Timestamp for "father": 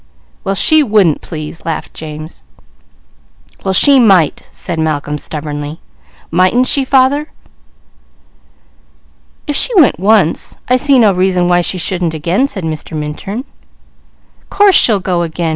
6.83-7.31